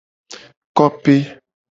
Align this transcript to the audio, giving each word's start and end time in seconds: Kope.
Kope. 0.77 1.15